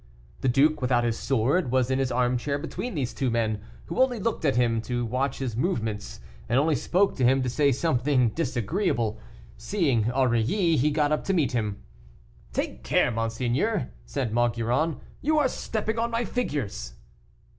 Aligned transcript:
The 0.39 0.47
duke, 0.49 0.81
without 0.81 1.03
his 1.03 1.15
sword, 1.15 1.69
was 1.69 1.91
in 1.91 1.99
his 1.99 2.11
armchair 2.11 2.57
between 2.57 2.95
these 2.95 3.13
two 3.13 3.29
men, 3.29 3.61
who 3.85 4.01
only 4.01 4.19
looked 4.19 4.45
at 4.45 4.55
him 4.55 4.81
to 4.81 5.05
watch 5.05 5.37
his 5.37 5.55
movements, 5.55 6.19
and 6.49 6.59
only 6.59 6.73
spoke 6.73 7.15
to 7.17 7.23
him 7.23 7.43
to 7.43 7.49
say 7.51 7.71
something 7.71 8.29
disagreeable: 8.29 9.19
seeing 9.57 10.09
Aurilly, 10.09 10.75
he 10.75 10.89
got 10.89 11.11
up 11.11 11.23
to 11.25 11.33
meet 11.33 11.51
him. 11.51 11.83
"Take 12.51 12.83
care 12.83 13.11
monseigneur," 13.11 13.91
said 14.07 14.33
Maugiron, 14.33 14.99
"you 15.21 15.37
are 15.37 15.47
stepping 15.47 15.99
on 15.99 16.09
my 16.09 16.25
figures." 16.25 16.95